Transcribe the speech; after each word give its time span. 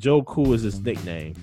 Joe 0.00 0.22
Cool 0.22 0.54
is 0.54 0.62
his 0.62 0.80
nickname. 0.80 1.34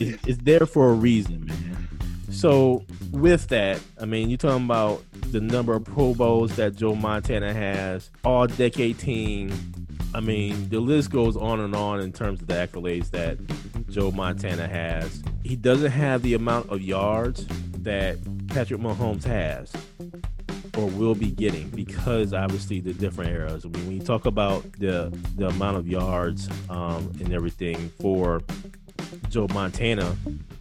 It, 0.00 0.18
it's 0.26 0.38
there 0.42 0.66
for 0.66 0.90
a 0.90 0.92
reason, 0.92 1.46
man. 1.46 1.88
So 2.30 2.84
with 3.12 3.46
that, 3.48 3.80
I 4.00 4.06
mean, 4.06 4.28
you're 4.28 4.38
talking 4.38 4.64
about 4.64 5.04
the 5.30 5.40
number 5.40 5.72
of 5.72 5.84
Pro 5.84 6.14
Bowls 6.14 6.56
that 6.56 6.74
Joe 6.74 6.96
Montana 6.96 7.54
has, 7.54 8.10
all 8.24 8.48
decade 8.48 8.98
team. 8.98 9.52
I 10.14 10.20
mean, 10.20 10.68
the 10.68 10.80
list 10.80 11.10
goes 11.10 11.36
on 11.36 11.60
and 11.60 11.76
on 11.76 12.00
in 12.00 12.12
terms 12.12 12.42
of 12.42 12.48
the 12.48 12.54
accolades 12.54 13.10
that 13.10 13.38
Joe 13.88 14.10
Montana 14.10 14.66
has. 14.66 15.22
He 15.44 15.54
doesn't 15.54 15.92
have 15.92 16.22
the 16.22 16.34
amount 16.34 16.70
of 16.70 16.82
yards 16.82 17.46
that 17.78 18.18
Patrick 18.48 18.80
Mahomes 18.80 19.24
has 19.24 19.72
or 20.76 20.86
will 20.86 21.14
be 21.14 21.30
getting 21.30 21.68
because 21.70 22.32
obviously 22.32 22.80
the 22.80 22.92
different 22.92 23.30
eras. 23.30 23.64
I 23.64 23.68
mean, 23.68 23.86
when 23.86 23.96
you 23.96 24.02
talk 24.02 24.26
about 24.26 24.70
the 24.72 25.16
the 25.36 25.48
amount 25.48 25.76
of 25.76 25.86
yards 25.86 26.48
um, 26.68 27.12
and 27.20 27.32
everything 27.32 27.90
for 28.00 28.42
Joe 29.28 29.46
Montana, 29.52 30.16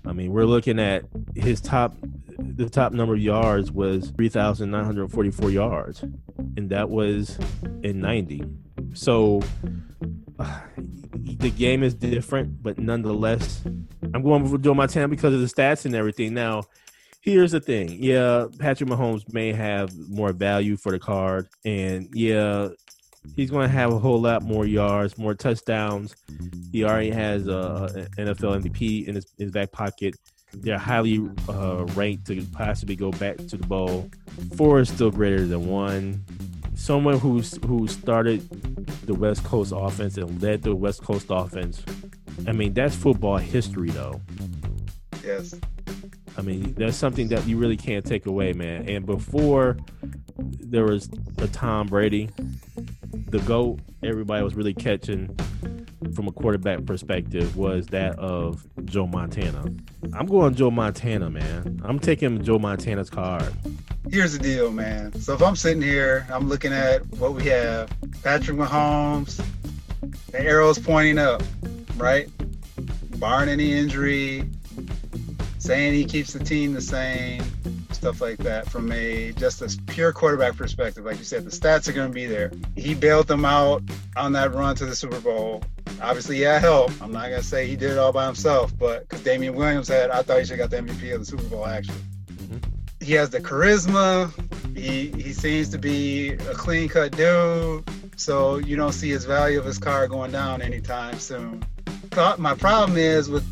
I 0.05 0.13
mean, 0.13 0.31
we're 0.31 0.45
looking 0.45 0.79
at 0.79 1.05
his 1.35 1.61
top 1.61 1.95
the 2.37 2.69
top 2.69 2.91
number 2.93 3.13
of 3.13 3.19
yards 3.19 3.71
was 3.71 4.11
3,944 4.11 5.49
yards, 5.51 6.01
and 6.01 6.69
that 6.69 6.89
was 6.89 7.37
in 7.83 7.99
90. 7.99 8.43
So 8.93 9.41
uh, 10.39 10.59
the 11.13 11.51
game 11.51 11.83
is 11.83 11.93
different, 11.93 12.61
but 12.61 12.77
nonetheless, 12.77 13.63
I'm 14.13 14.21
going 14.21 14.49
with 14.49 14.63
Joe 14.63 14.73
Montana 14.73 15.07
because 15.07 15.33
of 15.33 15.39
the 15.39 15.47
stats 15.47 15.85
and 15.85 15.95
everything. 15.95 16.33
Now, 16.33 16.63
here's 17.23 17.53
the 17.53 17.59
thing. 17.59 17.97
Yeah, 18.03 18.47
Patrick 18.59 18.89
Mahomes 18.89 19.33
may 19.33 19.53
have 19.53 19.97
more 20.09 20.33
value 20.33 20.75
for 20.75 20.91
the 20.91 20.99
card, 20.99 21.47
and 21.65 22.09
yeah, 22.13 22.69
he's 23.35 23.49
going 23.49 23.67
to 23.67 23.73
have 23.73 23.91
a 23.91 23.97
whole 23.97 24.21
lot 24.21 24.43
more 24.43 24.65
yards, 24.65 25.17
more 25.17 25.33
touchdowns. 25.33 26.15
He 26.71 26.83
already 26.83 27.11
has 27.11 27.47
a 27.47 28.07
NFL 28.17 28.61
MVP 28.61 29.07
in 29.07 29.15
his, 29.15 29.25
his 29.37 29.51
back 29.51 29.71
pocket. 29.71 30.15
They're 30.53 30.77
highly 30.77 31.27
uh, 31.49 31.85
ranked 31.95 32.27
to 32.27 32.45
possibly 32.51 32.95
go 32.95 33.09
back 33.11 33.37
to 33.37 33.57
the 33.57 33.65
bowl. 33.65 34.09
Four 34.55 34.81
is 34.81 34.89
still 34.89 35.09
greater 35.09 35.45
than 35.45 35.67
one. 35.67 36.23
Someone 36.75 37.17
who's 37.17 37.57
who 37.65 37.87
started 37.87 38.47
the 39.05 39.13
West 39.13 39.43
Coast 39.45 39.73
offense 39.75 40.17
and 40.17 40.41
led 40.41 40.61
the 40.61 40.75
West 40.75 41.03
Coast 41.03 41.27
offense. 41.29 41.83
I 42.45 42.51
mean, 42.51 42.73
that's 42.73 42.95
football 42.95 43.37
history, 43.37 43.89
though. 43.91 44.21
Yes. 45.23 45.55
I 46.37 46.41
mean, 46.41 46.73
that's 46.75 46.97
something 46.97 47.27
that 47.29 47.45
you 47.47 47.57
really 47.57 47.77
can't 47.77 48.05
take 48.05 48.25
away, 48.25 48.53
man. 48.53 48.87
And 48.89 49.05
before 49.05 49.77
there 50.37 50.85
was 50.85 51.09
a 51.37 51.47
Tom 51.47 51.87
Brady, 51.87 52.29
the 53.29 53.39
GOAT, 53.39 53.79
everybody 54.03 54.43
was 54.43 54.55
really 54.55 54.73
catching 54.73 55.35
from 56.15 56.27
a 56.27 56.31
quarterback 56.31 56.85
perspective 56.85 57.55
was 57.55 57.87
that 57.87 58.17
of 58.19 58.65
Joe 58.85 59.07
Montana. 59.07 59.65
I'm 60.13 60.25
going 60.25 60.53
Joe 60.55 60.71
Montana, 60.71 61.29
man. 61.29 61.81
I'm 61.83 61.99
taking 61.99 62.43
Joe 62.43 62.59
Montana's 62.59 63.09
card. 63.09 63.51
Here's 64.11 64.33
the 64.33 64.39
deal, 64.39 64.71
man. 64.71 65.13
So 65.21 65.33
if 65.33 65.41
I'm 65.41 65.55
sitting 65.55 65.81
here, 65.81 66.27
I'm 66.31 66.49
looking 66.49 66.73
at 66.73 67.05
what 67.17 67.33
we 67.33 67.43
have 67.45 67.89
Patrick 68.23 68.57
Mahomes, 68.57 69.43
the 70.31 70.41
arrow's 70.41 70.77
pointing 70.77 71.17
up, 71.17 71.41
right? 71.97 72.29
Barring 73.17 73.49
any 73.49 73.73
injury, 73.73 74.49
saying 75.63 75.93
he 75.93 76.03
keeps 76.03 76.33
the 76.33 76.43
team 76.43 76.73
the 76.73 76.81
same, 76.81 77.41
stuff 77.91 78.19
like 78.19 78.37
that. 78.39 78.69
From 78.69 78.91
a 78.91 79.31
just 79.33 79.61
a 79.61 79.81
pure 79.87 80.11
quarterback 80.11 80.57
perspective, 80.57 81.05
like 81.05 81.17
you 81.17 81.23
said, 81.23 81.45
the 81.45 81.51
stats 81.51 81.87
are 81.87 81.93
going 81.93 82.09
to 82.09 82.13
be 82.13 82.25
there. 82.25 82.51
He 82.75 82.93
bailed 82.93 83.27
them 83.27 83.45
out 83.45 83.81
on 84.17 84.33
that 84.33 84.53
run 84.53 84.75
to 84.75 84.85
the 84.85 84.95
Super 84.95 85.21
Bowl. 85.21 85.63
Obviously, 86.01 86.37
yeah, 86.37 86.59
help. 86.59 86.91
I'm 87.01 87.13
not 87.13 87.29
going 87.29 87.41
to 87.41 87.47
say 87.47 87.65
he 87.65 87.77
did 87.77 87.91
it 87.91 87.97
all 87.97 88.11
by 88.11 88.25
himself, 88.25 88.77
but 88.77 89.07
because 89.07 89.23
Damien 89.23 89.55
Williams 89.55 89.87
had, 89.87 90.09
I 90.09 90.21
thought 90.21 90.39
he 90.39 90.45
should 90.45 90.59
have 90.59 90.69
got 90.69 90.85
the 90.85 90.91
MVP 90.91 91.13
of 91.13 91.21
the 91.21 91.25
Super 91.25 91.43
Bowl. 91.43 91.65
Actually, 91.65 91.99
mm-hmm. 92.25 92.57
he 92.99 93.13
has 93.13 93.29
the 93.29 93.39
charisma. 93.39 94.31
He 94.75 95.11
he 95.21 95.31
seems 95.31 95.69
to 95.69 95.77
be 95.77 96.31
a 96.31 96.53
clean 96.53 96.89
cut 96.89 97.15
dude. 97.15 97.89
So 98.17 98.57
you 98.57 98.75
don't 98.75 98.91
see 98.91 99.09
his 99.09 99.23
value 99.23 99.59
of 99.59 99.65
his 99.65 99.77
car 99.77 100.07
going 100.09 100.31
down 100.31 100.61
anytime 100.61 101.19
soon. 101.19 101.63
My 102.37 102.53
problem 102.53 102.97
is 102.97 103.29
with 103.29 103.43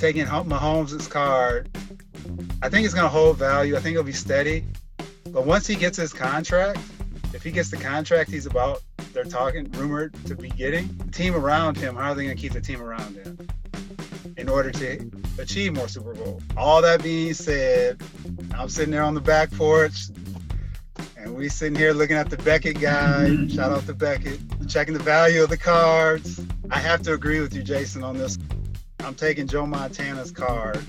taking 0.00 0.24
Mahomes' 0.24 1.08
card, 1.10 1.68
I 2.62 2.70
think 2.70 2.86
it's 2.86 2.94
going 2.94 3.04
to 3.04 3.10
hold 3.10 3.36
value. 3.36 3.76
I 3.76 3.80
think 3.80 3.94
it'll 3.94 4.04
be 4.04 4.12
steady. 4.12 4.64
But 5.26 5.44
once 5.44 5.66
he 5.66 5.76
gets 5.76 5.98
his 5.98 6.12
contract, 6.12 6.80
if 7.34 7.42
he 7.42 7.50
gets 7.50 7.70
the 7.70 7.76
contract 7.76 8.30
he's 8.30 8.46
about, 8.46 8.82
they're 9.12 9.24
talking, 9.24 9.70
rumored 9.72 10.14
to 10.24 10.34
be 10.34 10.48
getting, 10.48 10.88
the 10.96 11.12
team 11.12 11.34
around 11.34 11.76
him, 11.76 11.94
how 11.94 12.10
are 12.10 12.14
they 12.14 12.24
going 12.24 12.34
to 12.34 12.40
keep 12.40 12.52
the 12.52 12.60
team 12.60 12.80
around 12.80 13.14
him 13.14 13.46
in 14.36 14.48
order 14.48 14.70
to 14.70 15.10
achieve 15.38 15.74
more 15.74 15.86
Super 15.86 16.14
Bowl? 16.14 16.40
All 16.56 16.80
that 16.80 17.02
being 17.02 17.34
said, 17.34 18.00
I'm 18.54 18.70
sitting 18.70 18.90
there 18.90 19.02
on 19.02 19.14
the 19.14 19.20
back 19.20 19.52
porch 19.52 20.08
and 21.16 21.36
we 21.36 21.50
sitting 21.50 21.78
here 21.78 21.92
looking 21.92 22.16
at 22.16 22.30
the 22.30 22.38
Beckett 22.38 22.80
guy. 22.80 23.46
Shout 23.48 23.70
out 23.70 23.84
to 23.86 23.94
Beckett, 23.94 24.40
checking 24.66 24.94
the 24.94 25.02
value 25.02 25.42
of 25.42 25.50
the 25.50 25.58
cards. 25.58 26.40
I 26.70 26.78
have 26.78 27.02
to 27.02 27.12
agree 27.12 27.40
with 27.40 27.54
you, 27.54 27.62
Jason, 27.62 28.02
on 28.02 28.16
this. 28.16 28.38
I'm 29.04 29.14
taking 29.14 29.46
Joe 29.46 29.66
Montana's 29.66 30.30
card 30.30 30.84